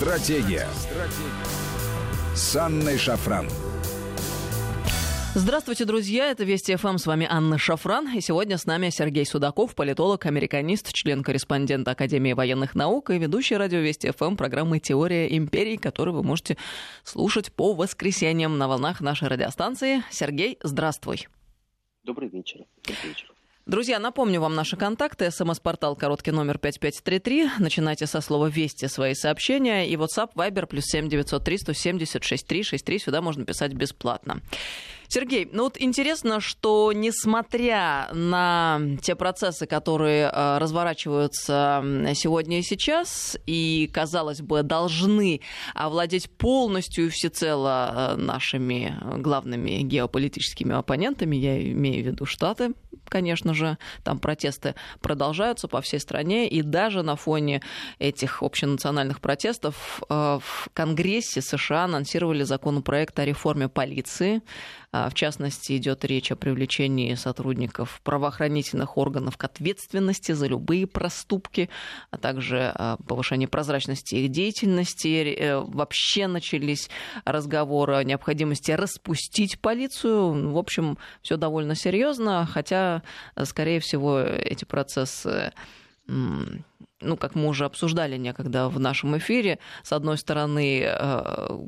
[0.00, 0.66] Стратегия.
[0.72, 2.34] Стратегия.
[2.34, 3.46] С Анной Шафран.
[5.34, 6.30] Здравствуйте, друзья.
[6.30, 6.96] Это Вести ФМ.
[6.96, 8.08] С вами Анна Шафран.
[8.16, 13.80] И сегодня с нами Сергей Судаков, политолог, американист, член-корреспондент Академии военных наук и ведущий радио
[13.80, 16.56] Вести ФМ программы «Теория империй», которую вы можете
[17.04, 20.02] слушать по воскресеньям на волнах нашей радиостанции.
[20.10, 21.28] Сергей, здравствуй.
[22.04, 22.60] Добрый вечер.
[22.86, 23.30] Добрый вечер.
[23.66, 25.30] Друзья, напомню вам наши контакты.
[25.30, 27.50] СМС-портал короткий номер 5533.
[27.58, 29.88] Начинайте со слова «Вести» свои сообщения.
[29.88, 32.98] И WhatsApp, Viber, плюс 7 903 176 363.
[32.98, 34.40] Сюда можно писать бесплатно.
[35.12, 41.82] Сергей, ну вот интересно, что несмотря на те процессы, которые э, разворачиваются
[42.14, 45.40] сегодня и сейчас, и, казалось бы, должны
[45.74, 52.70] овладеть полностью и всецело э, нашими главными геополитическими оппонентами, я имею в виду Штаты,
[53.10, 57.60] конечно же, там протесты продолжаются по всей стране, и даже на фоне
[57.98, 64.40] этих общенациональных протестов э, в Конгрессе США анонсировали законопроект о реформе полиции,
[64.92, 71.70] в частности, идет речь о привлечении сотрудников правоохранительных органов к ответственности за любые проступки,
[72.10, 72.74] а также
[73.06, 75.34] повышении прозрачности их деятельности.
[75.38, 76.90] Э, вообще начались
[77.24, 80.50] разговоры о необходимости распустить полицию.
[80.50, 83.02] В общем, все довольно серьезно, хотя,
[83.44, 85.52] скорее всего, эти процессы
[86.06, 91.58] ну, как мы уже обсуждали некогда в нашем эфире, с одной стороны, э,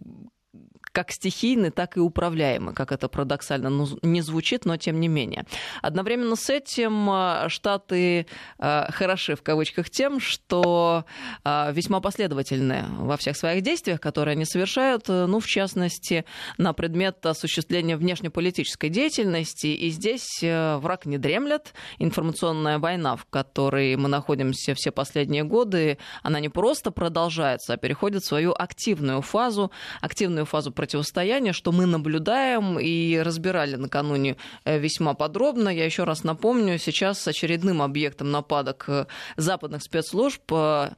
[0.93, 5.45] как стихийны, так и управляемы, как это парадоксально не звучит, но тем не менее.
[5.81, 8.27] Одновременно с этим э, Штаты
[8.59, 11.05] э, хороши в кавычках тем, что
[11.45, 16.25] э, весьма последовательны во всех своих действиях, которые они совершают, ну, в частности,
[16.59, 19.69] на предмет осуществления внешнеполитической деятельности.
[19.69, 21.73] И здесь враг не дремлет.
[21.99, 28.23] Информационная война, в которой мы находимся все последние годы, она не просто продолжается, а переходит
[28.23, 35.15] в свою активную фазу, активную фазу противостояния, что мы наблюдаем и разбирали накануне э, весьма
[35.15, 35.69] подробно.
[35.69, 39.07] Я еще раз напомню, сейчас очередным объектом нападок э,
[39.37, 40.91] западных спецслужб э,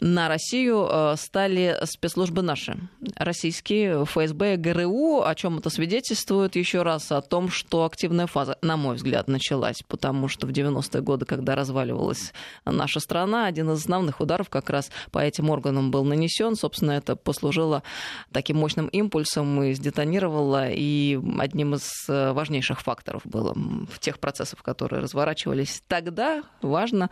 [0.00, 2.76] на Россию стали спецслужбы наши,
[3.16, 8.76] российские, ФСБ, ГРУ, о чем это свидетельствует еще раз о том, что активная фаза, на
[8.76, 12.34] мой взгляд, началась, потому что в 90-е годы, когда разваливалась
[12.66, 16.54] наша страна, один из основных ударов как раз по этим органам был нанесен.
[16.54, 17.82] Собственно, это послужило
[18.30, 24.18] таким мощным импульсом импульсом и сдетонировала, и одним из э, важнейших факторов было в тех
[24.18, 27.10] процессах, которые разворачивались тогда, важно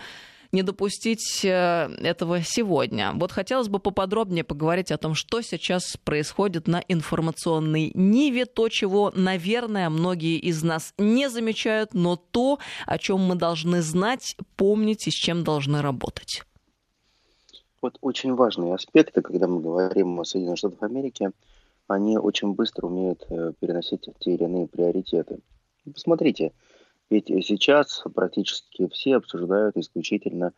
[0.52, 1.48] не допустить э,
[2.02, 3.12] этого сегодня.
[3.14, 9.12] Вот хотелось бы поподробнее поговорить о том, что сейчас происходит на информационной ниве, то, чего,
[9.14, 15.10] наверное, многие из нас не замечают, но то, о чем мы должны знать, помнить и
[15.10, 16.42] с чем должны работать.
[17.80, 21.30] Вот очень важные аспекты, когда мы говорим о Соединенных Штатах Америки–
[21.90, 25.40] они очень быстро умеют э, переносить те или иные приоритеты.
[25.92, 26.52] Посмотрите,
[27.10, 30.52] ведь сейчас практически все обсуждают исключительно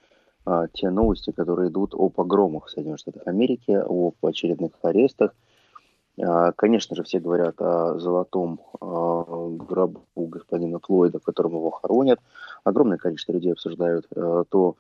[0.45, 5.35] а, те новости, которые идут о погромах в Соединенных Штатах Америки, о очередных арестах.
[6.21, 12.21] А, конечно же, все говорят о золотом а, гробу господина Флойда, в котором его хоронят.
[12.65, 14.77] Огромное количество людей обсуждают а, то,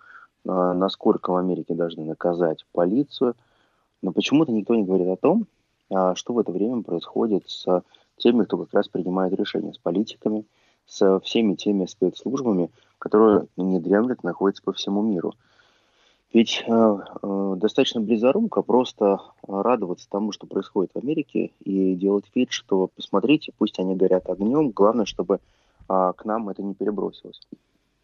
[0.46, 3.36] а, насколько в Америке должны наказать полицию.
[4.02, 5.46] Но почему-то никто не говорит о том,
[6.14, 7.82] что в это время происходит с
[8.16, 10.44] теми, кто как раз принимает решения, с политиками,
[10.86, 15.34] с всеми теми спецслужбами, которые не дремлют, находятся по всему миру.
[16.32, 22.52] Ведь э, э, достаточно близорумко просто радоваться тому, что происходит в Америке, и делать вид,
[22.52, 25.40] что посмотрите, пусть они горят огнем, главное, чтобы
[25.88, 27.40] э, к нам это не перебросилось.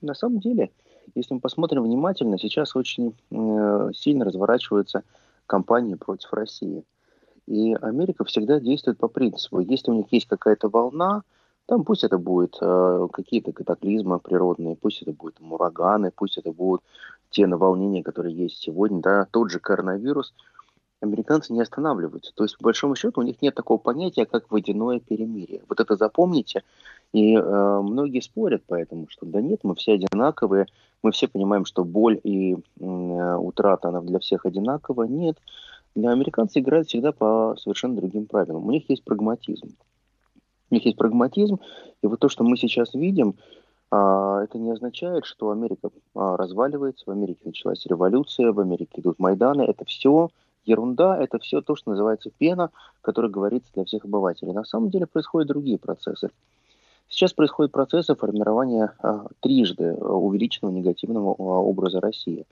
[0.03, 0.71] На самом деле,
[1.15, 5.05] если мы посмотрим внимательно, сейчас очень э, сильно разворачиваются
[5.47, 6.85] кампании против России–
[7.49, 11.23] и Америка всегда действует по принципу, если у них есть какая-то волна,
[11.67, 16.83] там пусть это будут э, какие-то катаклизмы природные, пусть это будут там, пусть это будут
[17.31, 20.35] те наволнения, которые есть сегодня, да, тот же коронавирус,
[21.01, 22.33] американцы не останавливаются.
[22.35, 25.63] То есть, по большому счету, у них нет такого понятия, как водяное перемирие.
[25.69, 26.63] Вот это запомните.
[27.13, 30.67] И э, многие спорят по этому, что да нет, мы все одинаковые,
[31.03, 35.09] мы все понимаем, что боль и э, утрата, она для всех одинаковая.
[35.09, 35.39] Нет,
[36.01, 38.67] для американцев играют всегда по совершенно другим правилам.
[38.67, 39.69] У них есть прагматизм.
[40.71, 41.61] У них есть прагматизм,
[42.03, 43.37] и вот то, что мы сейчас видим,
[43.91, 49.19] а, это не означает, что Америка а, разваливается, в Америке началась революция, в Америке идут
[49.19, 49.63] Майданы.
[49.63, 50.29] Это все
[50.67, 52.71] ерунда, это все то, что называется пена,
[53.01, 54.53] которая говорится для всех обывателей.
[54.53, 56.31] На самом деле происходят другие процессы.
[57.09, 62.47] Сейчас происходит процесс формирования а, трижды увеличенного негативного а, образа России.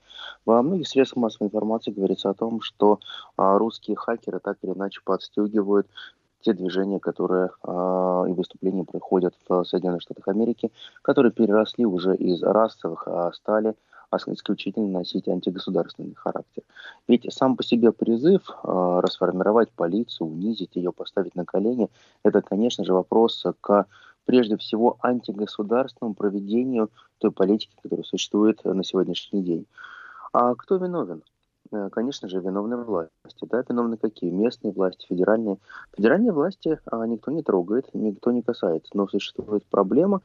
[0.45, 2.99] Во многих средствах массовой информации говорится о том, что
[3.37, 5.87] а, русские хакеры так или иначе подстегивают
[6.41, 10.71] те движения, которые и выступления проходят в Соединенных Штатах Америки,
[11.01, 13.73] которые переросли уже из расовых, а стали
[14.27, 16.63] исключительно носить антигосударственный характер.
[17.07, 21.89] Ведь сам по себе призыв э, расформировать полицию, унизить ее, поставить на колени,
[22.23, 23.85] это, конечно же, вопрос к
[24.27, 29.65] прежде всего антигосударственному проведению той политики, которая существует на сегодняшний день.
[30.33, 31.23] А кто виновен?
[31.71, 33.47] Э, конечно же, виновны власти.
[33.49, 34.29] Да, виновны какие?
[34.29, 35.57] Местные власти, федеральные.
[35.95, 38.91] Федеральные власти а, никто не трогает, никто не касается.
[38.93, 40.21] Но существует проблема,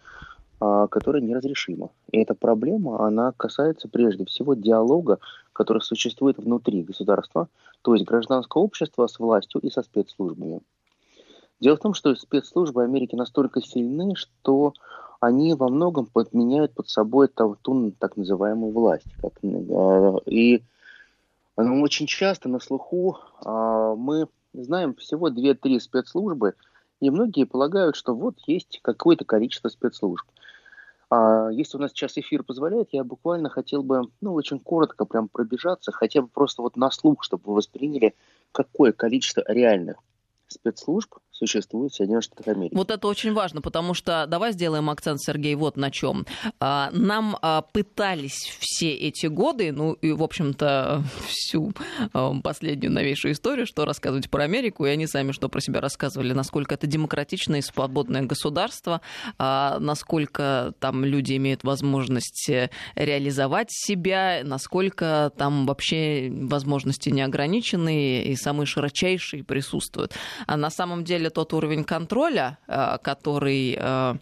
[0.59, 1.91] а, которая неразрешима.
[2.11, 5.21] И эта проблема, она касается прежде всего диалога,
[5.53, 7.49] который существует внутри государства,
[7.83, 10.61] то есть гражданского общества с властью и со спецслужбами.
[11.62, 14.75] Дело в том, что спецслужбы Америки настолько сильны, что
[15.20, 19.06] они во многом подменяют под собой ту, ту так называемую власть.
[19.20, 20.64] Как, э, и
[21.56, 23.17] ну, очень часто на слуху
[23.47, 26.55] э, мы знаем всего 2-3 спецслужбы,
[26.99, 30.26] и многие полагают, что вот есть какое-то количество спецслужб.
[31.11, 35.29] А если у нас сейчас эфир позволяет, я буквально хотел бы, ну, очень коротко прям
[35.29, 38.17] пробежаться, хотя бы просто вот на слух, чтобы вы восприняли,
[38.50, 39.99] какое количество реальных
[40.53, 41.15] спецслужб
[41.47, 42.75] существует в Соединенных Штатах Америки.
[42.75, 46.25] Вот это очень важно, потому что давай сделаем акцент, Сергей, вот на чем.
[46.61, 51.73] А, нам а, пытались все эти годы, ну и, в общем-то, всю
[52.12, 56.33] а, последнюю новейшую историю, что рассказывать про Америку, и они сами что про себя рассказывали,
[56.33, 59.00] насколько это демократичное и свободное государство,
[59.39, 68.67] насколько там люди имеют возможность э, реализовать себя, насколько там вообще возможности неограниченные и самые
[68.67, 70.12] широчайшие присутствуют.
[70.47, 74.14] А на самом деле тот уровень контроля, э, который э,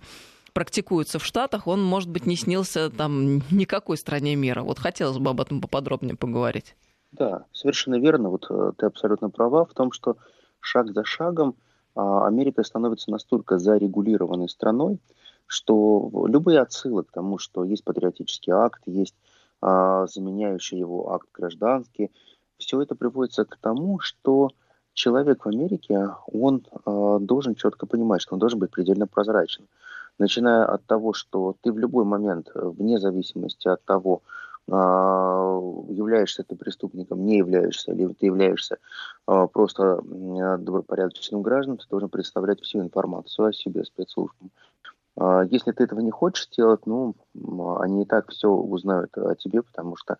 [0.53, 4.63] практикуется в Штатах, он, может быть, не снился там никакой стране мира.
[4.63, 6.77] Вот хотелось бы об этом поподробнее поговорить.
[7.13, 8.31] Да, совершенно верно.
[8.31, 10.17] Вот э, ты абсолютно права в том, что
[10.61, 11.57] шаг за шагом
[11.95, 15.01] а, Америка становится настолько зарегулированной страной,
[15.47, 19.15] что любые отсылы к тому, что есть патриотический акт, есть
[19.61, 22.11] а, заменяющий его акт гражданский,
[22.59, 24.51] все это приводится к тому, что
[24.95, 29.67] человек в Америке, он э, должен четко понимать, что он должен быть предельно прозрачен.
[30.19, 34.23] Начиная от того, что ты в любой момент, э, вне зависимости от того,
[34.69, 38.79] э, являешься ты преступником, не являешься, или ты являешься
[39.27, 44.51] э, просто э, добропорядочным гражданом, ты должен представлять всю информацию о себе спецслужбам.
[45.21, 47.15] А, если ты этого не хочешь делать, ну,
[47.79, 50.17] они и так все узнают о тебе, потому что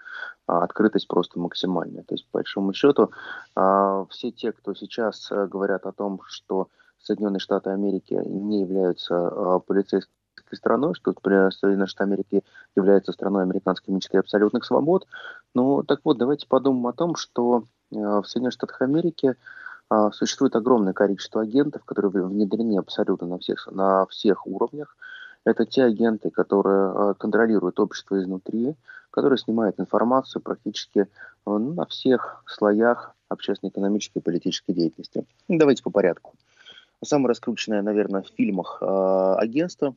[0.47, 2.03] а, открытость просто максимальная.
[2.03, 3.11] То есть, по большому счету,
[3.57, 6.69] а, все те, кто сейчас э, говорят о том, что
[6.99, 10.13] Соединенные Штаты Америки не являются полицейской
[10.53, 12.45] страной, что Соединенные Штаты Америки
[12.77, 15.07] являются страной американской мечты абсолютных свобод.
[15.55, 19.35] Ну, так вот, давайте подумаем о том, что э, в Соединенных Штатах Америки
[20.13, 24.97] существует огромное количество агентов, которые внедрены абсолютно на всех, на всех уровнях.
[25.45, 28.77] Это те агенты, которые а, контролируют общество изнутри,
[29.11, 31.09] которые снимают информацию практически
[31.45, 35.27] а, на всех слоях общественно-экономической и политической деятельности.
[35.49, 36.35] Давайте по порядку.
[37.03, 39.95] Самое раскрученное, наверное, в фильмах агентство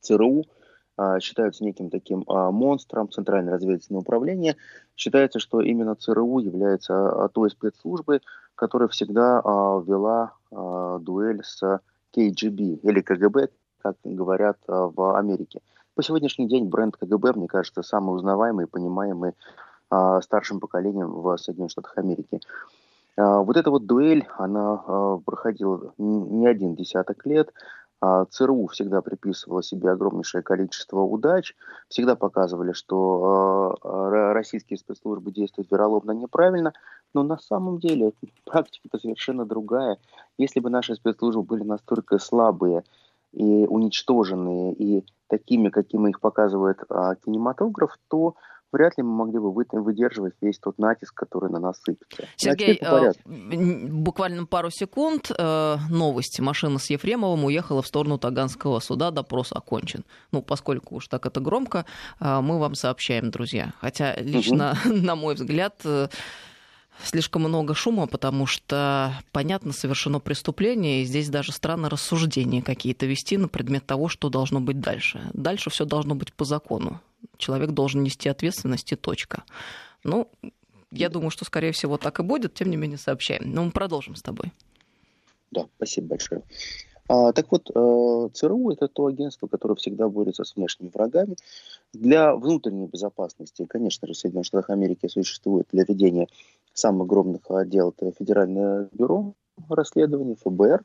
[0.00, 0.44] ЦРУ–
[0.96, 4.56] а, считаются неким таким а, монстром Центральное разведывательное управление.
[4.96, 8.20] Считается, что именно ЦРУ является а, той спецслужбой,
[8.54, 9.40] которая всегда
[9.86, 11.80] вела дуэль с
[12.12, 13.48] КГБ или КГБ,
[13.82, 15.60] как говорят в Америке.
[15.94, 19.32] По сегодняшний день бренд КГБ, мне кажется, самый узнаваемый и понимаемый
[20.22, 22.40] старшим поколением в Соединенных Штатах Америки.
[23.16, 27.52] Вот эта вот дуэль, она проходила не один десяток лет.
[28.04, 31.54] А, ЦРУ всегда приписывала себе огромнейшее количество удач,
[31.88, 36.74] всегда показывали, что а, российские спецслужбы действуют вероломно неправильно,
[37.14, 38.12] но на самом деле
[38.44, 39.96] практика совершенно другая.
[40.36, 42.84] Если бы наши спецслужбы были настолько слабые
[43.32, 48.34] и уничтоженные, и такими, какими их показывает а, кинематограф, то
[48.74, 52.26] вряд ли мы могли бы выдерживать весь тот натиск, который на нас сыпется.
[52.36, 55.30] Сергей, э, буквально пару секунд.
[55.36, 56.40] Э, новость.
[56.40, 59.10] Машина с Ефремовым уехала в сторону Таганского суда.
[59.12, 60.04] Допрос окончен.
[60.32, 61.86] Ну, поскольку уж так это громко,
[62.20, 63.72] э, мы вам сообщаем, друзья.
[63.80, 64.94] Хотя лично, угу.
[65.02, 65.80] на мой взгляд,
[67.02, 73.36] слишком много шума, потому что, понятно, совершено преступление, и здесь даже странно рассуждения какие-то вести
[73.36, 75.30] на предмет того, что должно быть дальше.
[75.32, 77.00] Дальше все должно быть по закону.
[77.36, 79.44] Человек должен нести ответственность и точка.
[80.02, 80.30] Ну,
[80.90, 83.52] я думаю, что, скорее всего, так и будет, тем не менее, сообщаем.
[83.52, 84.52] Но мы продолжим с тобой.
[85.50, 86.42] Да, спасибо большое.
[87.06, 91.36] А, так вот, э, ЦРУ это то агентство, которое всегда борется с внешними врагами.
[91.92, 96.28] Для внутренней безопасности, конечно же, в Соединенных Штатах Америки существует для ведения
[96.72, 99.34] самых огромных дел это Федеральное бюро
[99.68, 100.82] расследований, ФБР.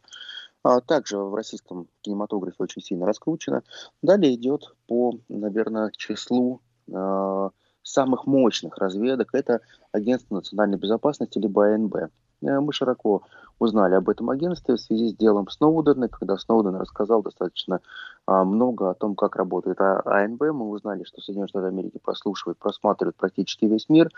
[0.63, 3.63] А также в российском кинематографе очень сильно раскручено.
[4.01, 6.61] Далее идет по, наверное, числу
[6.91, 7.49] э,
[7.81, 9.29] самых мощных разведок.
[9.33, 9.61] Это
[9.91, 11.95] Агентство национальной безопасности, либо АНБ.
[11.95, 13.23] Э, мы широко
[13.57, 17.81] узнали об этом агентстве в связи с делом Сноудена, когда Сноуден рассказал достаточно
[18.25, 20.41] а, много о том, как работает а, АНБ.
[20.41, 24.09] Мы узнали, что Соединенные Штаты Америки прослушивают, просматривают практически весь мир.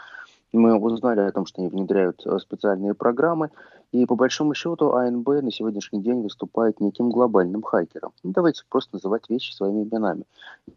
[0.53, 3.51] Мы узнали о том, что они внедряют э, специальные программы.
[3.93, 8.11] И по большому счету АНБ на сегодняшний день выступает неким глобальным хакером.
[8.23, 10.23] Ну, давайте просто называть вещи своими именами.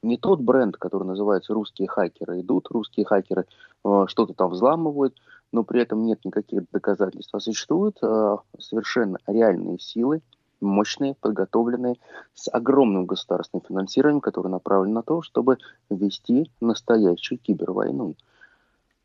[0.03, 3.47] Не тот бренд, который называется русские хакеры идут, русские хакеры
[3.85, 5.17] э, что-то там взламывают,
[5.51, 7.35] но при этом нет никаких доказательств.
[7.35, 10.23] А существуют э, совершенно реальные силы,
[10.61, 11.97] мощные, подготовленные,
[12.35, 15.59] с огромным государственным финансированием, которое направлено на то, чтобы
[15.91, 18.15] вести настоящую кибервойну.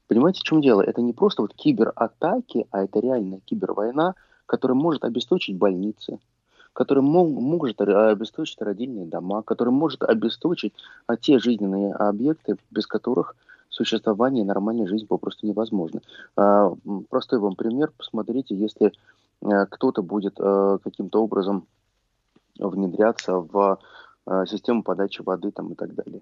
[0.09, 0.81] Понимаете, в чем дело?
[0.81, 4.15] Это не просто вот кибератаки, а это реальная кибервойна,
[4.47, 6.17] которая может обесточить больницы,
[6.73, 10.73] которая мог, может обесточить родильные дома, которая может обесточить
[11.05, 13.35] а, те жизненные объекты, без которых
[13.69, 16.01] существование нормальной жизни попросту невозможно.
[16.35, 16.73] А,
[17.11, 17.91] простой вам пример.
[17.95, 18.91] Посмотрите, если
[19.41, 21.67] э, кто-то будет э, каким-то образом
[22.57, 23.77] внедряться в
[24.25, 26.21] э, систему подачи воды там, и так далее.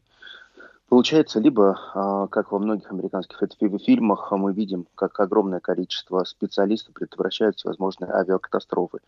[0.89, 3.41] Получается, либо, а, как во многих американских
[3.79, 8.99] фильмах, мы видим, как огромное количество специалистов предотвращают всевозможные авиакатастрофы.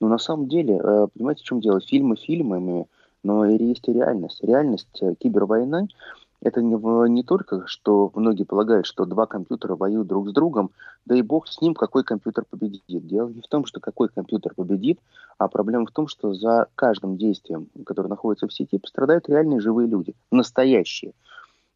[0.00, 0.78] Но на самом деле,
[1.14, 1.80] понимаете, в чем дело?
[1.80, 2.86] Фильмы фильмами,
[3.22, 4.42] но есть и реальность.
[4.42, 5.88] Реальность кибервойны
[6.42, 6.74] это не,
[7.10, 10.70] не только, что многие полагают, что два компьютера воюют друг с другом,
[11.04, 12.82] да и бог с ним, какой компьютер победит.
[12.88, 14.98] Дело не в том, что какой компьютер победит,
[15.38, 19.88] а проблема в том, что за каждым действием, которое находится в сети, пострадают реальные живые
[19.88, 21.12] люди, настоящие.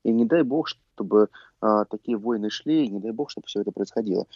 [0.02, 1.28] И не дай бог, чтобы
[1.61, 4.26] а, такие войны шли, и не дай бог, чтобы все это происходило.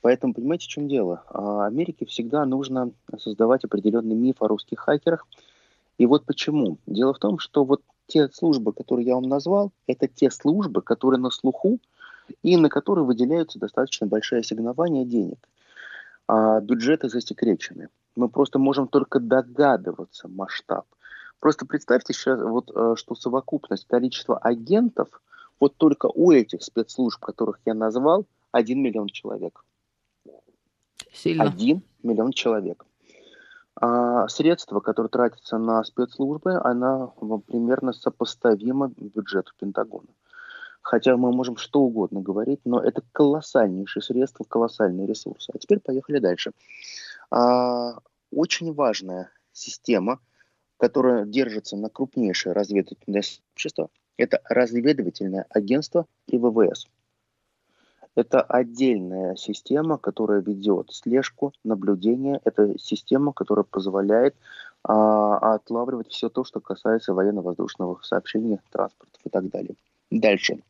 [0.00, 1.22] Поэтому, понимаете, в чем дело?
[1.28, 5.26] А, Америке всегда нужно создавать определенный миф о русских хакерах.
[5.98, 6.78] И вот почему.
[6.86, 11.20] Дело в том, что вот те службы, которые я вам назвал, это те службы, которые
[11.20, 11.78] на слуху
[12.42, 15.48] и на которые выделяются достаточно большие ассигнования денег.
[16.28, 17.88] А бюджеты засекречены.
[18.16, 20.86] Мы просто можем только догадываться масштаб.
[21.38, 25.08] Просто представьте сейчас, вот, э, что совокупность количества агентов
[25.60, 29.64] вот только у этих спецслужб, которых я назвал, 1 миллион человек.
[31.12, 31.44] Сильно.
[31.44, 32.84] 1 миллион человек.
[33.78, 37.08] А средства, которые тратятся на спецслужбы, она
[37.46, 40.08] примерно сопоставима бюджету Пентагона.
[40.80, 45.50] Хотя мы можем что угодно говорить, но это колоссальнейшие средства, колоссальные ресурсы.
[45.52, 46.52] А теперь поехали дальше.
[47.30, 47.98] А,
[48.32, 50.20] очень важная система,
[50.78, 56.86] которая держится на крупнейшее разведывательное общество, это разведывательное агентство и ВВС.
[58.16, 62.40] Это отдельная система, которая ведет слежку, наблюдение.
[62.44, 64.34] Это система, которая позволяет
[64.82, 69.74] а, отлавливать все то, что касается военно-воздушного сообщения, транспорта и так далее.
[70.10, 70.60] Дальше.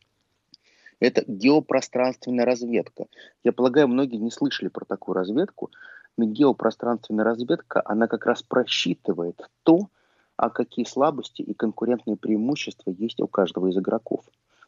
[0.99, 3.05] Это геопространственная разведка.
[3.45, 5.71] Я полагаю, многие не слышали про такую разведку,
[6.17, 9.87] но геопространственная разведка, она как раз просчитывает то,
[10.35, 14.25] а какие слабости и конкурентные преимущества есть у каждого из игроков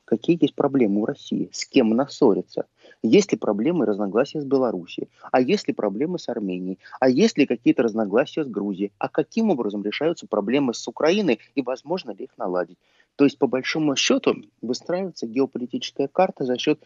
[0.09, 2.65] какие есть проблемы у России, с кем она ссорится,
[3.03, 7.37] есть ли проблемы и разногласия с Белоруссией, а есть ли проблемы с Арменией, а есть
[7.37, 12.25] ли какие-то разногласия с Грузией, а каким образом решаются проблемы с Украиной и возможно ли
[12.25, 12.79] их наладить.
[13.17, 16.79] То есть, по большому счету, выстраивается геополитическая карта за счет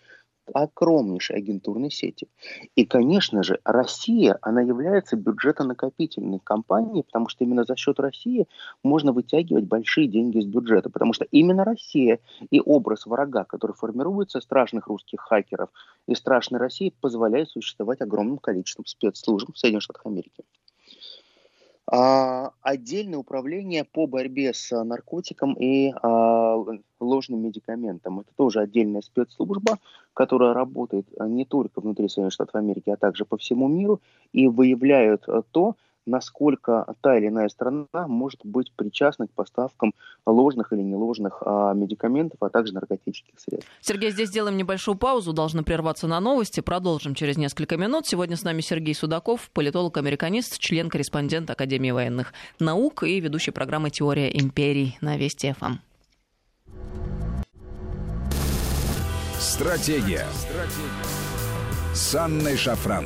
[0.54, 2.28] огромнейшей агентурной сети.
[2.76, 8.48] И, конечно же, Россия, она является бюджетонакопительной компанией, потому что именно за счет России
[8.84, 12.20] можно вытягивать большие деньги из бюджета, потому что именно Россия
[12.50, 15.70] и образ врага, который формируется страшных русских хакеров
[16.08, 20.44] и страшной России, позволяет существовать огромным количеством спецслужб в Соединенных Штатах Америки.
[21.86, 26.64] А, отдельное управление по борьбе с наркотиком и а,
[27.00, 28.22] ложным медикаментом.
[28.22, 29.80] Это тоже отдельная спецслужба,
[30.14, 34.00] которая работает не только внутри Соединенных Штатов Америки, а также по всему миру
[34.32, 39.94] и выявляют то, насколько та или иная страна может быть причастна к поставкам
[40.26, 43.70] ложных или неложных а, медикаментов, а также наркотических средств.
[43.82, 48.08] Сергей, здесь сделаем небольшую паузу, должны прерваться на новости, продолжим через несколько минут.
[48.08, 54.98] Сегодня с нами Сергей Судаков, политолог-американист, член-корреспондент Академии военных наук и ведущий программы «Теория империй»
[55.02, 55.78] на Вести ФМ.
[59.40, 60.26] Стратегия.
[60.34, 61.24] Стратегия.
[61.94, 63.06] С Анной Шафран.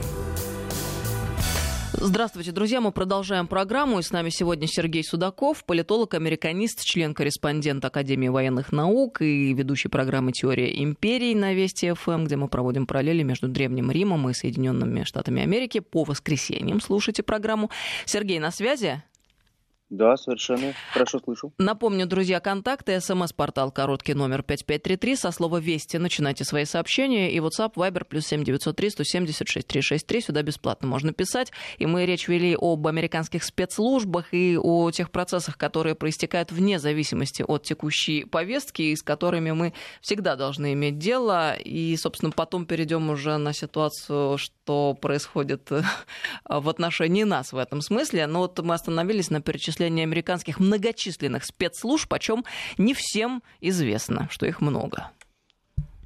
[1.94, 2.82] Здравствуйте, друзья.
[2.82, 4.00] Мы продолжаем программу.
[4.00, 10.34] И с нами сегодня Сергей Судаков, политолог, американист, член-корреспондент Академии военных наук и ведущий программы
[10.34, 15.42] «Теория империй» на Вести ФМ, где мы проводим параллели между Древним Римом и Соединенными Штатами
[15.42, 15.80] Америки.
[15.80, 17.72] По воскресеньям слушайте программу.
[18.06, 19.02] Сергей, на связи?
[19.90, 20.74] Да, совершенно.
[20.92, 21.54] Хорошо слышу.
[21.58, 23.00] Напомню, друзья, контакты.
[23.00, 25.16] СМС-портал короткий номер 5533.
[25.16, 27.32] Со слова «Вести» начинайте свои сообщения.
[27.32, 30.22] И WhatsApp, Viber, плюс 7903 176 363.
[30.22, 31.54] Сюда бесплатно можно писать.
[31.78, 37.46] И мы речь вели об американских спецслужбах и о тех процессах, которые проистекают вне зависимости
[37.48, 41.56] от текущей повестки, и с которыми мы всегда должны иметь дело.
[41.56, 45.70] И, собственно, потом перейдем уже на ситуацию, что происходит
[46.46, 48.28] в отношении нас в этом смысле.
[48.28, 52.44] Но вот мы остановились на перечислении перечислении американских многочисленных спецслужб, почем
[52.78, 55.12] не всем известно, что их много.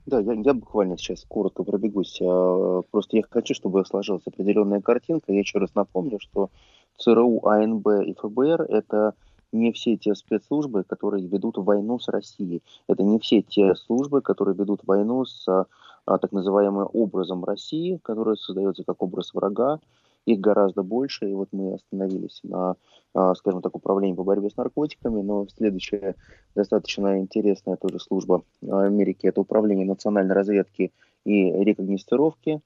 [0.06, 2.20] Да, я, я буквально сейчас коротко пробегусь.
[2.22, 5.32] А, просто я хочу, чтобы сложилась определенная картинка.
[5.32, 6.50] Я еще раз напомню, что
[6.98, 9.14] ЦРУ, АНБ и ФБР– это
[9.52, 12.62] не все те спецслужбы, которые ведут войну с Россией.
[12.88, 18.38] Это не все те службы, которые ведут войну с а, так называемым образом России, который
[18.38, 19.80] создается как образ врага,
[20.26, 22.76] их гораздо больше, и вот мы остановились на,
[23.14, 26.16] а, скажем так, управлении по борьбе с наркотиками, но следующая
[26.56, 30.92] достаточно интересная тоже служба Америки– это управление национальной разведки
[31.26, 32.62] и рекогнистировки.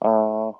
[0.00, 0.52] А,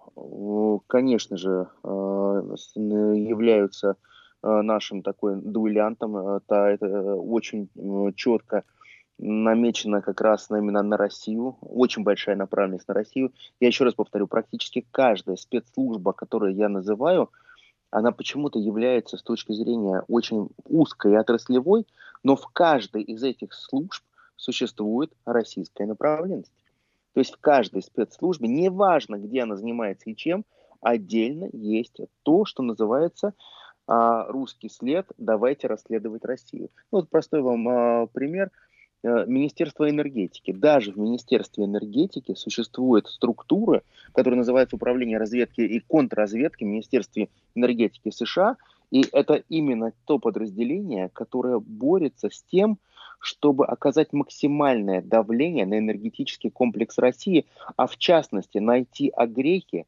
[0.87, 2.43] конечно же, а,
[2.75, 3.97] являются
[4.41, 6.17] нашим такой дуэлянтом.
[6.17, 7.69] Это, это очень
[8.15, 8.63] четко
[9.19, 13.33] намечена как раз именно на Россию, очень большая направленность на Россию.
[13.61, 17.31] Я еще раз повторю, практически каждая спецслужба, которую я называю,
[17.91, 21.87] она почему-то является с точки зрения очень узкой и отраслевой,
[22.23, 24.03] но в каждой из этих служб
[24.37, 26.53] существует российская направленность.
[27.15, 30.45] То есть в каждой спецслужбе, неважно, где она занимается и чем,
[30.81, 33.35] отдельно есть то, что называется
[33.89, 36.71] а, русский след, давайте расследовать Россию.
[36.93, 38.53] Ну, вот простой вам а, пример–
[39.05, 40.53] Министерство энергетики.
[40.53, 48.57] Даже в Министерстве энергетики существуют структуры, которые называются Управление разведки и контрразведки Министерстве энергетики США.
[48.91, 52.79] И это именно то подразделение, которое борется с тем,
[53.21, 59.87] чтобы оказать максимальное давление на энергетический комплекс России, а в частности найти огрехи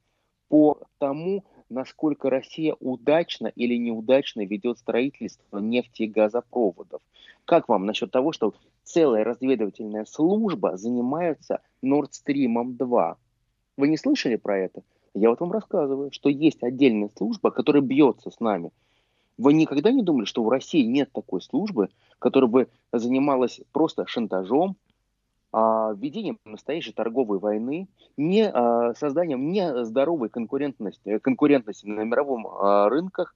[0.49, 7.00] по тому, насколько Россия удачно или неудачно ведет строительство нефти и газопроводов.
[7.44, 8.54] Как вам насчет того, что
[8.85, 13.16] целая разведывательная служба занимается Nord Stream 2?
[13.76, 14.83] Вы не слышали про это?
[15.14, 18.70] Я вот вам рассказываю, что есть отдельная служба, которая бьется с нами.
[19.38, 24.76] Вы никогда не думали, что в России нет такой службы, которая бы занималась просто шантажом,
[25.53, 33.35] введением настоящей торговой войны, не, а, созданием нездоровой конкурентности, конкурентности на мировом а, рынках.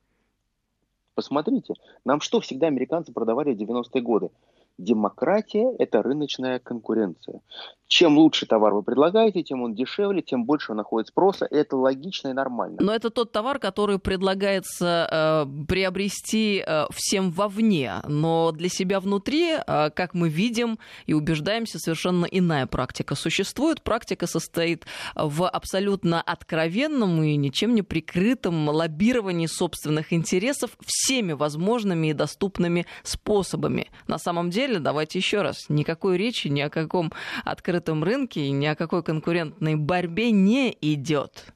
[1.15, 1.75] Посмотрите,
[2.05, 4.31] нам что всегда американцы продавали в 90-е годы?
[4.79, 7.41] Демократия– это рыночная конкуренция.
[7.87, 11.47] Чем лучше товар вы предлагаете, тем он дешевле, тем больше он находит спроса.
[11.49, 12.79] Это логично и нормально.
[12.81, 17.97] Но это тот товар, который предлагается э, приобрести э, всем вовне.
[18.09, 23.83] Но для себя внутри, э, как мы видим и убеждаемся, совершенно иная практика существует.
[23.83, 32.13] Практика состоит в абсолютно откровенном и ничем не прикрытом лоббировании собственных интересов всеми возможными и
[32.15, 33.91] доступными способами.
[34.09, 37.13] На самом деле деле, давайте еще раз, никакой речи ни о каком
[37.45, 41.54] открытом рынке и ни о какой конкурентной борьбе не идет.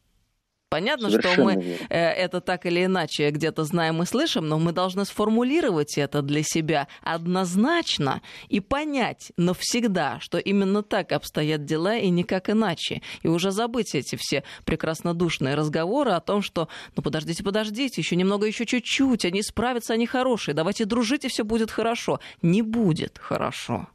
[0.71, 1.87] Понятно, Совершенно что мы верно.
[1.89, 6.43] Э, это так или иначе где-то знаем и слышим, но мы должны сформулировать это для
[6.43, 13.01] себя однозначно и понять навсегда, что именно так обстоят дела и никак иначе.
[13.23, 18.47] И уже забыть эти все прекраснодушные разговоры о том, что ну подождите, подождите, еще немного,
[18.47, 22.21] еще чуть-чуть, они справятся, они хорошие, давайте дружить, и все будет хорошо.
[22.43, 23.89] Не будет хорошо.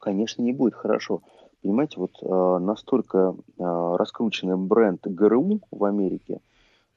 [0.00, 1.22] Конечно, не будет хорошо.
[1.62, 6.40] Понимаете, вот э, настолько э, раскрученный бренд ГРУ в Америке,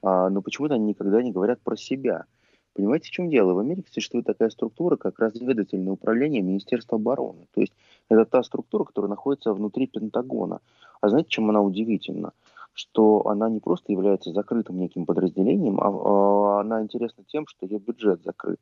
[0.02, 2.26] э, но почему-то они никогда не говорят про себя.
[2.74, 3.54] Понимаете, в чем дело?
[3.54, 7.46] В Америке существует такая структура, как разведывательное управление Министерства обороны.
[7.52, 7.72] То есть
[8.08, 10.60] это та структура, которая находится внутри Пентагона.
[11.00, 12.32] А знаете, чем она удивительна?
[12.72, 17.78] Что она не просто является закрытым неким подразделением, а, а она интересна тем, что ее
[17.78, 18.60] бюджет закрыт.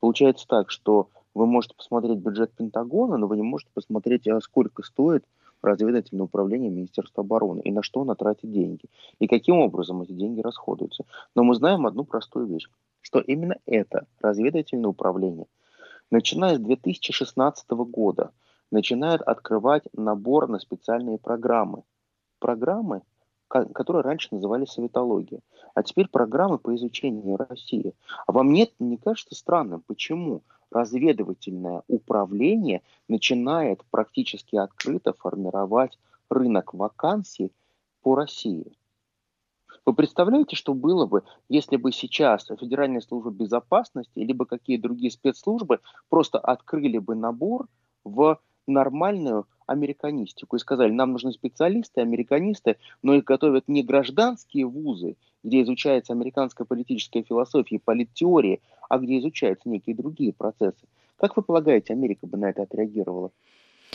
[0.00, 4.82] Получается так, что вы можете посмотреть бюджет Пентагона, но вы не можете посмотреть, а сколько
[4.82, 5.24] стоит
[5.62, 8.86] разведывательное управление Министерства обороны и на что оно тратит деньги,
[9.18, 11.04] и каким образом эти деньги расходуются.
[11.34, 12.68] Но мы знаем одну простую вещь,
[13.00, 15.46] что именно это разведывательное управление,
[16.10, 18.32] начиная с 2016 года,
[18.70, 21.82] начинает открывать набор на специальные программы.
[22.38, 23.02] Программы
[23.50, 25.40] которые раньше называли советология,
[25.74, 27.94] а теперь программы по изучению России.
[28.26, 37.52] А вам нет, не кажется странным, почему разведывательное управление начинает практически открыто формировать рынок вакансий
[38.02, 38.72] по России?
[39.86, 45.80] Вы представляете, что было бы, если бы сейчас Федеральная служба безопасности, либо какие другие спецслужбы
[46.08, 47.66] просто открыли бы набор
[48.04, 55.16] в нормальную американистику и сказали, нам нужны специалисты, американисты, но их готовят не гражданские вузы,
[55.44, 60.86] где изучается американская политическая философия и политтеория, а где изучаются некие другие процессы.
[61.16, 63.30] Как вы полагаете, Америка бы на это отреагировала?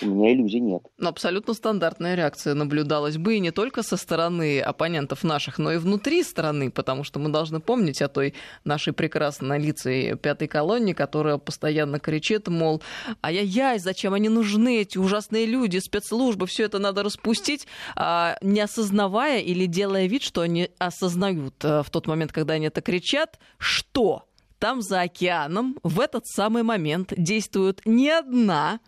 [0.02, 0.84] У меня иллюзий нет.
[0.98, 5.78] Но абсолютно стандартная реакция наблюдалась бы и не только со стороны оппонентов наших, но и
[5.78, 11.38] внутри страны, потому что мы должны помнить о той нашей прекрасной лице пятой колонии, которая
[11.38, 12.82] постоянно кричит, мол,
[13.24, 19.40] ай-яй-яй, зачем они нужны, эти ужасные люди, спецслужбы, все это надо распустить, а, не осознавая
[19.40, 24.24] или делая вид, что они осознают э, в тот момент, когда они это кричат, что
[24.60, 28.80] там за океаном в этот самый момент действует не одна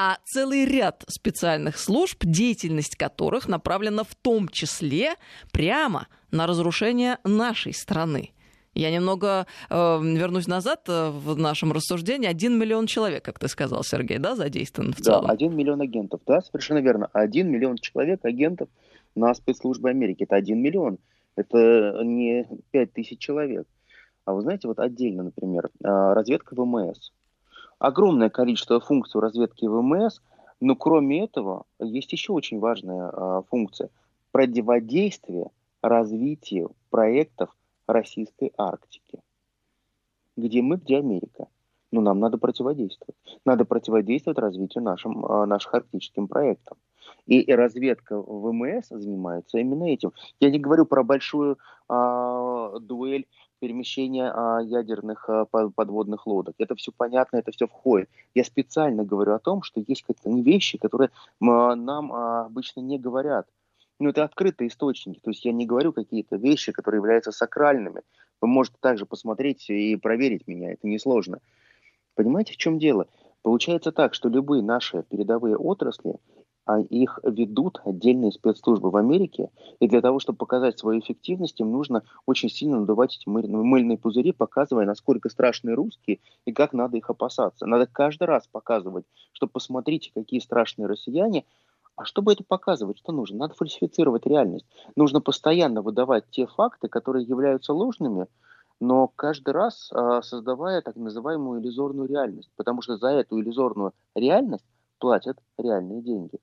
[0.00, 5.14] а целый ряд специальных служб, деятельность которых направлена в том числе
[5.50, 8.30] прямо на разрушение нашей страны.
[8.74, 12.28] Я немного э, вернусь назад э, в нашем рассуждении.
[12.28, 15.26] Один миллион человек, как ты сказал, Сергей, да, задействован в целом?
[15.26, 17.10] Да, один миллион агентов, да, совершенно верно.
[17.12, 18.68] Один миллион человек, агентов
[19.16, 20.22] на спецслужбы Америки.
[20.22, 20.98] Это один миллион.
[21.34, 23.66] Это не пять тысяч человек.
[24.24, 27.10] А вы знаете, вот отдельно, например, э, разведка ВМС
[27.78, 30.20] огромное количество функций разведки ВМС,
[30.60, 33.90] но кроме этого есть еще очень важная а, функция–
[34.32, 35.50] противодействие
[35.82, 37.50] развитию проектов
[37.86, 39.20] российской Арктики.
[40.36, 41.48] Где мы, где Америка.
[41.90, 43.16] Но нам надо противодействовать.
[43.44, 46.76] Надо противодействовать развитию нашим, а, наших арктическим проектам.
[47.26, 50.12] И, и разведка ВМС занимается именно этим.
[50.38, 53.26] Я не говорю про большую а, дуэль
[53.58, 56.54] перемещения а, ядерных а, подводных лодок.
[56.58, 58.08] Это все понятно, это все входит.
[58.34, 62.98] Я специально говорю о том, что есть какие-то вещи, которые а, нам а, обычно не
[62.98, 63.46] говорят.
[64.00, 65.20] Ну, это открытые источники.
[65.20, 68.02] То есть я не говорю какие-то вещи, которые являются сакральными.
[68.40, 70.72] Вы можете также посмотреть и проверить меня.
[70.72, 71.40] Это несложно.
[72.14, 73.08] Понимаете, в чем дело?
[73.42, 76.16] Получается так, что любые наши передовые отрасли
[76.76, 79.50] их ведут отдельные спецслужбы в Америке,
[79.80, 84.32] и для того, чтобы показать свою эффективность, им нужно очень сильно надувать эти мыльные пузыри,
[84.32, 87.66] показывая, насколько страшные русские и как надо их опасаться.
[87.66, 91.44] Надо каждый раз показывать, что посмотрите, какие страшные россияне,
[91.96, 93.38] а чтобы это показывать, что нужно?
[93.38, 94.66] Надо фальсифицировать реальность.
[94.94, 98.28] Нужно постоянно выдавать те факты, которые являются ложными,
[98.78, 104.64] но каждый раз э, создавая так называемую иллюзорную реальность, потому что за эту иллюзорную реальность
[104.98, 106.38] платят реальные деньги.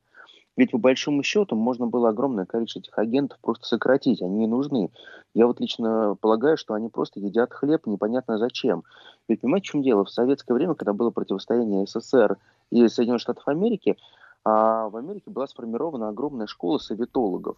[0.57, 4.89] Ведь по большому счету можно было огромное количество этих агентов просто сократить, они не нужны.
[5.33, 8.83] Я вот лично полагаю, что они просто едят хлеб, непонятно зачем.
[9.27, 10.05] Ведь понимаете, в чем дело?
[10.05, 12.37] В советское время, когда было противостояние СССР
[12.71, 13.97] и Соединенных Штатов Америки,
[14.45, 17.57] а в Америке была сформирована огромная школа советологов.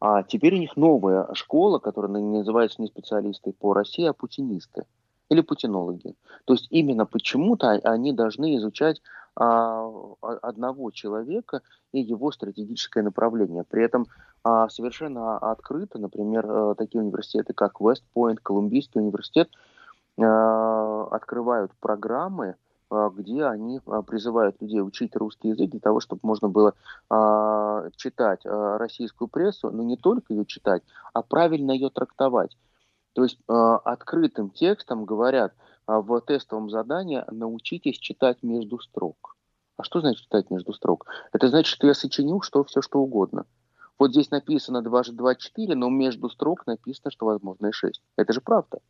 [0.00, 4.84] А теперь у них новая школа, которая называется не специалисты по России, а путинисты
[5.30, 6.14] или путинологи.
[6.44, 9.00] То есть именно почему-то они должны изучать
[9.34, 13.64] одного человека и его стратегическое направление.
[13.64, 14.06] При этом
[14.44, 19.48] а, совершенно открыто, например, а, такие университеты, как Вестпойнт, Колумбийский университет,
[20.20, 22.56] а, открывают программы,
[22.90, 26.74] а, где они а, призывают людей учить русский язык для того, чтобы можно было
[27.08, 32.56] а, читать а, российскую прессу, но не только ее читать, а правильно ее трактовать.
[33.14, 33.52] То есть э,
[33.84, 39.36] открытым текстом говорят э, в тестовом задании научитесь читать между строк.
[39.76, 41.06] А что значит читать между строк?
[41.32, 43.46] Это значит, что я сочинил что все что угодно.
[43.98, 48.02] Вот здесь написано 2 2 4, но между строк написано, что возможно и 6.
[48.16, 48.80] Это же правда.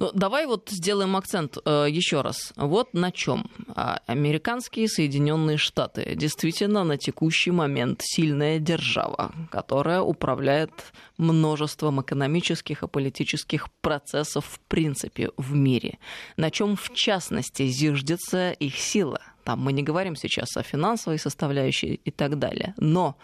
[0.00, 2.52] Ну, давай вот сделаем акцент э, еще раз.
[2.54, 3.50] Вот на чем.
[3.74, 10.70] А, американские Соединенные Штаты действительно на текущий момент сильная держава, которая управляет
[11.16, 15.98] множеством экономических и политических процессов в принципе в мире.
[16.36, 19.20] На чем в частности зиждется их сила.
[19.42, 22.72] Там мы не говорим сейчас о финансовой составляющей и так далее.
[22.76, 23.16] Но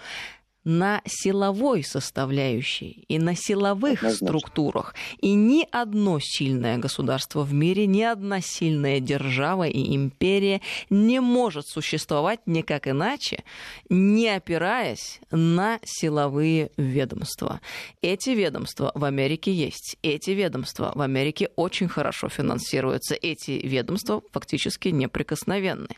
[0.64, 4.26] на силовой составляющей и на силовых Однозначно.
[4.26, 4.94] структурах.
[5.20, 11.66] И ни одно сильное государство в мире, ни одна сильная держава и империя не может
[11.66, 13.44] существовать никак иначе,
[13.88, 17.60] не опираясь на силовые ведомства.
[18.02, 19.96] Эти ведомства в Америке есть.
[20.02, 23.14] Эти ведомства в Америке очень хорошо финансируются.
[23.14, 25.88] Эти ведомства фактически неприкосновенны.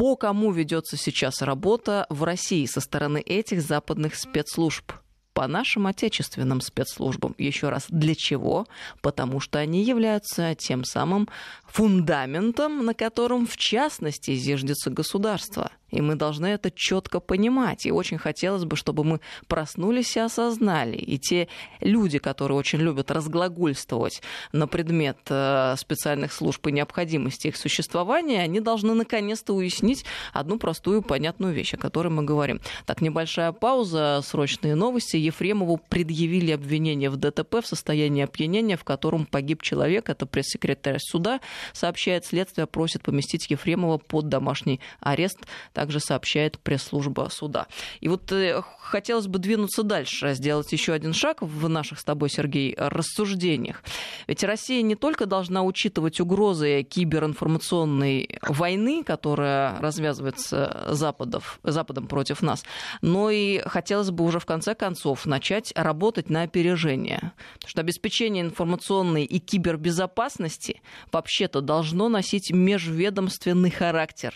[0.00, 4.92] По кому ведется сейчас работа в России со стороны этих западных спецслужб?
[5.34, 7.34] по нашим отечественным спецслужбам.
[7.38, 8.66] Еще раз, для чего?
[9.00, 11.28] Потому что они являются тем самым
[11.66, 15.70] фундаментом, на котором, в частности, зиждется государство.
[15.90, 17.86] И мы должны это четко понимать.
[17.86, 20.96] И очень хотелось бы, чтобы мы проснулись и осознали.
[20.96, 21.48] И те
[21.80, 24.22] люди, которые очень любят разглагольствовать
[24.52, 31.02] на предмет э, специальных служб и необходимости их существования, они должны наконец-то уяснить одну простую
[31.02, 32.60] понятную вещь, о которой мы говорим.
[32.86, 35.16] Так, небольшая пауза, срочные новости.
[35.16, 40.08] Ефремову предъявили обвинение в ДТП в состоянии опьянения, в котором погиб человек.
[40.08, 41.40] Это пресс-секретарь суда
[41.72, 45.38] сообщает, следствие просит поместить Ефремова под домашний арест,
[45.80, 47.66] также сообщает пресс-служба суда.
[48.00, 52.28] И вот э, хотелось бы двинуться дальше, сделать еще один шаг в наших с тобой,
[52.28, 53.82] Сергей, рассуждениях.
[54.26, 62.62] Ведь Россия не только должна учитывать угрозы киберинформационной войны, которая развязывается Западов, Западом против нас,
[63.00, 67.32] но и хотелось бы уже в конце концов начать работать на опережение.
[67.54, 74.34] Потому что обеспечение информационной и кибербезопасности вообще это должно носить межведомственный характер,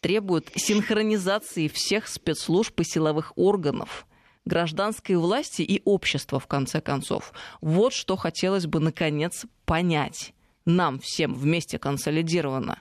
[0.00, 4.06] требует синхронизации всех спецслужб и силовых органов,
[4.44, 7.32] гражданской власти и общества, в конце концов.
[7.60, 10.34] Вот что хотелось бы, наконец, понять
[10.64, 12.80] нам всем вместе консолидированно.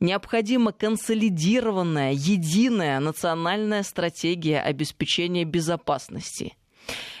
[0.00, 6.56] Необходима консолидированная, единая национальная стратегия обеспечения безопасности.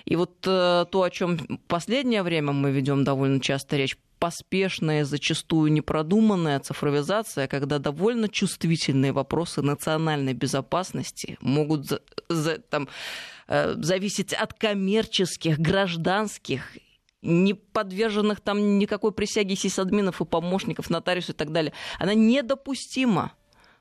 [0.04, 5.70] И вот э, то, о чем последнее время мы ведем довольно часто речь, поспешная, зачастую
[5.70, 12.88] непродуманная цифровизация, когда довольно чувствительные вопросы национальной безопасности могут за, за, там,
[13.48, 16.78] э, зависеть от коммерческих, гражданских
[17.20, 23.34] не подверженных там никакой присяге сисадминов и помощников, нотариусов и так далее, она недопустима,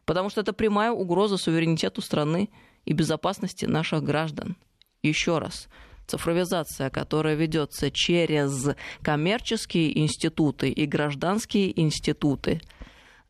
[0.03, 2.49] потому что это прямая угроза суверенитету страны
[2.83, 4.57] и безопасности наших граждан.
[5.03, 5.69] Еще раз,
[6.07, 12.61] цифровизация, которая ведется через коммерческие институты и гражданские институты,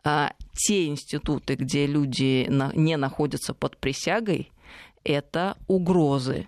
[0.03, 4.51] а те институты, где люди не находятся под присягой,
[5.03, 6.47] это угрозы.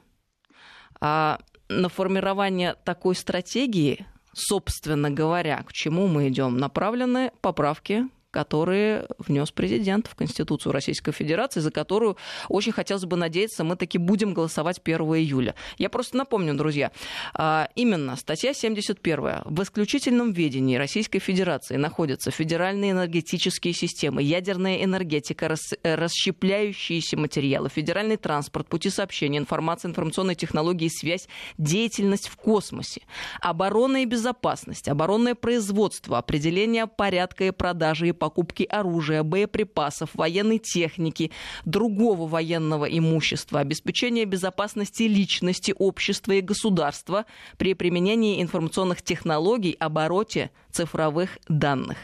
[1.00, 9.50] А на формирование такой стратегии, собственно говоря, к чему мы идем, направлены поправки которые внес
[9.52, 12.18] президент в Конституцию Российской Федерации, за которую
[12.50, 15.56] очень хотелось бы надеяться, мы таки будем голосовать 1 июля.
[15.78, 16.92] Я просто напомню, друзья,
[17.34, 19.44] а, именно статья 71.
[19.46, 28.68] В исключительном ведении Российской Федерации находятся федеральные энергетические системы, ядерная энергетика, расщепляющиеся материалы, федеральный транспорт,
[28.68, 33.04] пути сообщения, информация, информационные технологии, связь, деятельность в космосе,
[33.40, 41.30] оборона и безопасность, оборонное производство, определение порядка и продажи и покупки оружия, боеприпасов, военной техники,
[41.64, 47.26] другого военного имущества, обеспечение безопасности личности, общества и государства
[47.58, 51.98] при применении информационных технологий, обороте цифровых данных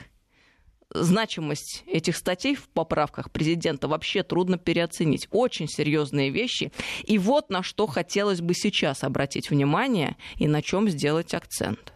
[0.93, 5.27] значимость этих статей в поправках президента вообще трудно переоценить.
[5.31, 6.71] Очень серьезные вещи.
[7.05, 11.93] И вот на что хотелось бы сейчас обратить внимание и на чем сделать акцент.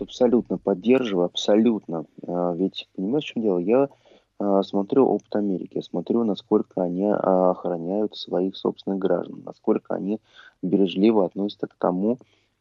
[0.00, 2.06] Абсолютно поддерживаю, абсолютно.
[2.26, 3.58] А, ведь, понимаешь, в чем дело?
[3.58, 3.88] Я
[4.38, 10.20] а, смотрю опыт Америки, смотрю, насколько они а, охраняют своих собственных граждан, насколько они
[10.62, 12.18] бережливо относятся к тому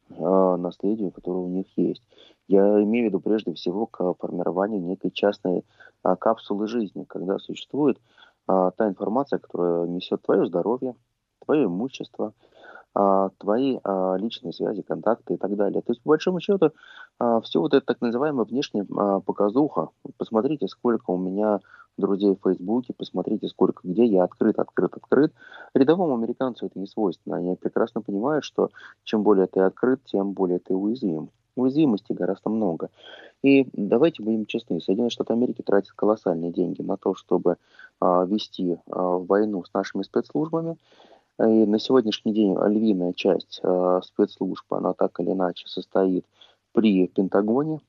[0.10, 2.04] наследию, которое у них есть.
[2.48, 5.63] Я имею в виду прежде всего к формированию некой частной
[6.04, 7.98] капсулы жизни, когда существует
[8.46, 10.93] та информация, которая несет твое здоровье,
[11.46, 12.34] твое имущество,
[12.93, 15.82] твои а, личные связи, контакты и так далее.
[15.82, 16.71] То есть, по большому счету,
[17.19, 19.89] а, все вот это так называемая внешняя показуха.
[20.17, 21.60] Посмотрите, сколько у меня
[21.97, 25.34] друзей в Фейсбуке, посмотрите, сколько где я открыт, открыт, открыт.
[25.73, 27.38] Рядовому американцу это не свойственно.
[27.38, 28.69] Они прекрасно понимают, что
[29.03, 31.29] чем более ты открыт, тем более ты уязвим.
[31.56, 32.89] Уязвимости гораздо много.
[33.43, 37.58] И давайте будем честны, Соединенные Штаты Америки тратят колоссальные деньги на то, чтобы
[37.99, 40.77] а, вести а, войну с нашими спецслужбами.
[41.39, 46.26] И на сегодняшний день львиная часть э, спецслужб, она так или иначе состоит
[46.74, 47.80] при Пентагоне.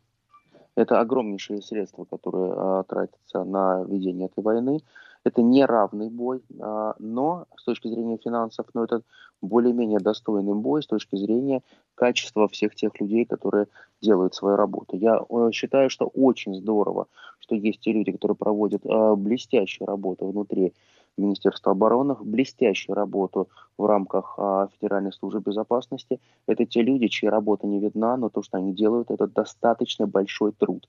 [0.77, 4.81] Это огромнейшие средства, которые э, тратятся на ведение этой войны.
[5.25, 9.03] Это не равный бой, э, но с точки зрения финансов, но это
[9.43, 11.63] более-менее достойный бой с точки зрения
[11.95, 13.67] качества всех тех людей, которые
[14.01, 14.97] делают свою работу.
[14.97, 17.07] Я э, считаю, что очень здорово,
[17.41, 20.73] что есть те люди, которые проводят э, блестящую работу внутри
[21.17, 23.49] Министерства обороны, блестящую работу
[23.79, 26.21] в рамках а, Федеральной службы безопасности.
[26.47, 30.53] Это те люди, чья работа не видна, но то, что они делают, это достаточно большой
[30.53, 30.89] труд.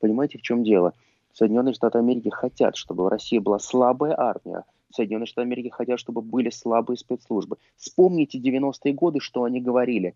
[0.00, 0.94] Понимаете, в чем дело?
[1.32, 4.64] Соединенные Штаты Америки хотят, чтобы в России была слабая армия.
[4.90, 7.58] Соединенные Штаты Америки хотят, чтобы были слабые спецслужбы.
[7.76, 10.14] Вспомните 90-е годы, что они говорили.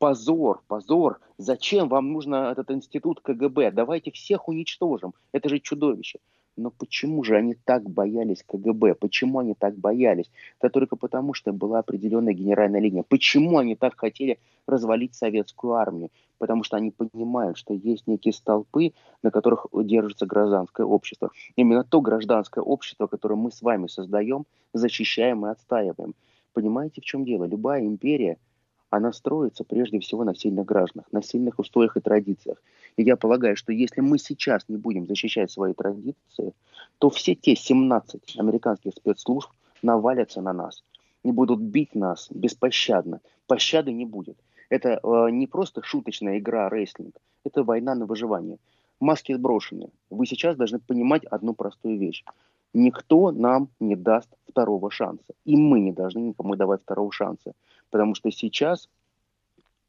[0.00, 1.20] Позор, позор.
[1.38, 3.70] Зачем вам нужен этот институт КГБ?
[3.70, 5.14] Давайте всех уничтожим.
[5.32, 6.18] Это же чудовище.
[6.56, 8.94] Но почему же они так боялись КГБ?
[8.94, 10.30] Почему они так боялись?
[10.60, 13.02] Это только потому, что была определенная генеральная линия.
[13.02, 16.10] Почему они так хотели развалить советскую армию?
[16.38, 21.30] Потому что они понимают, что есть некие столпы, на которых держится гражданское общество.
[21.56, 26.14] Именно то гражданское общество, которое мы с вами создаем, защищаем и отстаиваем.
[26.52, 27.44] Понимаете, в чем дело?
[27.44, 28.38] Любая империя–
[28.96, 32.62] она строится прежде всего на сильных гражданах, на сильных устоях и традициях.
[32.96, 36.52] И я полагаю, что если мы сейчас не будем защищать свои традиции,
[36.98, 39.50] то все те 17 американских спецслужб
[39.82, 40.84] навалятся на нас
[41.24, 43.20] и будут бить нас беспощадно.
[43.46, 44.36] Пощады не будет.
[44.70, 48.58] Это э, не просто шуточная игра рейслинг, это война на выживание.
[49.00, 49.90] Маски сброшены.
[50.10, 52.24] Вы сейчас должны понимать одну простую вещь.
[52.72, 55.34] Никто нам не даст второго шанса.
[55.44, 57.52] И мы не должны никому давать второго шанса.
[57.94, 58.88] Потому что сейчас,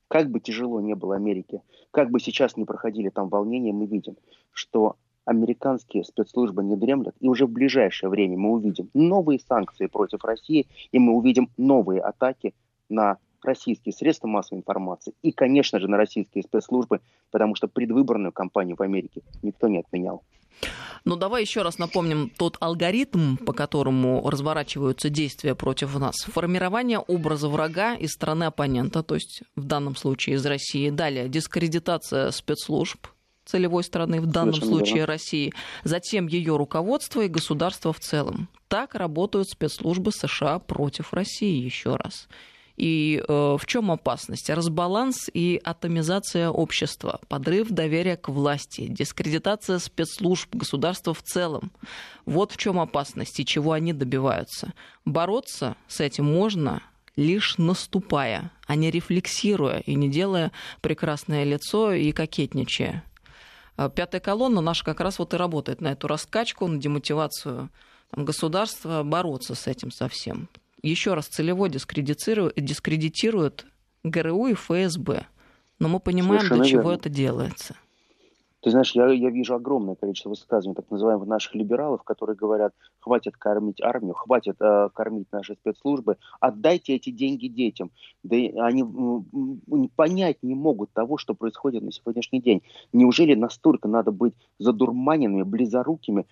[0.09, 4.15] как бы тяжело не было Америке, как бы сейчас не проходили там волнения, мы видим,
[4.51, 10.23] что американские спецслужбы не дремлят, и уже в ближайшее время мы увидим новые санкции против
[10.23, 12.53] России, и мы увидим новые атаки
[12.89, 18.75] на российские средства массовой информации и, конечно же, на российские спецслужбы, потому что предвыборную кампанию
[18.75, 20.21] в Америке никто не отменял.
[21.05, 26.15] Ну, давай еще раз напомним тот алгоритм, по которому разворачиваются действия против нас.
[26.27, 30.89] Формирование образа врага из страны оппонента, то есть в данном случае из России.
[30.89, 33.07] Далее дискредитация спецслужб
[33.45, 35.13] целевой страны, в данном Совершенно случае верно.
[35.13, 38.49] России, затем ее руководство и государство в целом.
[38.67, 42.27] Так работают спецслужбы США против России еще раз.
[42.77, 44.49] И э, в чем опасность?
[44.49, 51.71] Разбаланс и атомизация общества, подрыв доверия к власти, дискредитация спецслужб государства в целом.
[52.25, 54.73] Вот в чем опасность и чего они добиваются.
[55.05, 56.81] Бороться с этим можно
[57.15, 63.05] лишь наступая, а не рефлексируя и не делая прекрасное лицо и кокетничая.
[63.77, 67.69] Э, пятая колонна наша как раз вот и работает на эту раскачку, на демотивацию
[68.11, 70.49] государства бороться с этим совсем
[70.89, 73.65] еще раз целево дискредитируют, дискредитируют
[74.03, 75.25] ГРУ и ФСБ.
[75.79, 76.95] Но мы понимаем, Совершенно для чего верно.
[76.95, 77.75] это делается.
[78.65, 83.37] Ты знаешь, я, я вижу огромное количество высказываний так называемых наших либералов, которые говорят, хватит
[83.37, 87.91] кормить армию, хватит э, кормить наши спецслужбы, отдайте эти деньги детям.
[88.23, 92.63] Да они э, понять не могут того, что происходит на сегодняшний день.
[92.91, 96.25] Неужели настолько надо быть задурманенными, близорукими,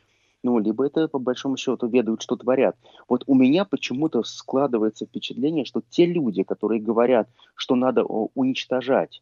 [0.43, 2.75] ну, либо это, по большому счету, ведают, что творят.
[3.08, 9.21] Вот у меня почему-то складывается впечатление, что те люди, которые говорят, что надо уничтожать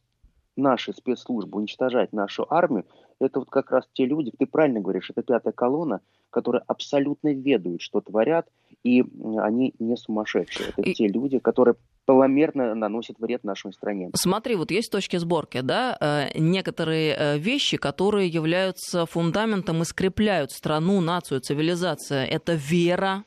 [0.57, 2.86] наши спецслужбы, уничтожать нашу армию,
[3.19, 7.81] это вот как раз те люди, ты правильно говоришь, это пятая колонна, которые абсолютно ведают,
[7.81, 8.47] что творят,
[8.84, 9.05] и
[9.38, 10.69] они не сумасшедшие.
[10.75, 10.93] Это и...
[10.93, 14.09] те люди, которые планомерно наносят вред нашей стране.
[14.15, 20.51] Смотри, вот есть точки сборки, да, э, некоторые э, вещи, которые являются фундаментом и скрепляют
[20.51, 22.27] страну, нацию, цивилизацию.
[22.29, 23.23] Это вера,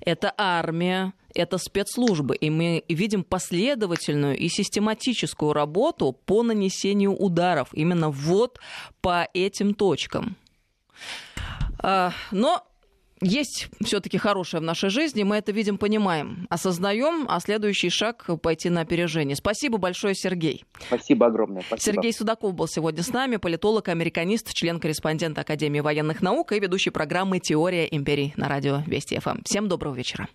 [0.00, 2.34] это армия, это спецслужбы.
[2.36, 8.58] И мы видим последовательную и систематическую работу по нанесению ударов именно вот
[9.00, 10.36] по этим точкам.
[11.78, 12.64] А, но
[13.20, 18.68] есть все-таки хорошее в нашей жизни, мы это видим, понимаем, осознаем, а следующий шаг пойти
[18.68, 19.36] на опережение.
[19.36, 20.64] Спасибо большое, Сергей.
[20.86, 21.62] Спасибо огромное.
[21.62, 21.94] Спасибо.
[21.94, 27.38] Сергей Судаков был сегодня с нами, политолог, американист, член-корреспондент Академии военных наук и ведущий программы
[27.38, 29.42] «Теория империй» на радио Вести ФМ.
[29.44, 30.28] Всем доброго вечера.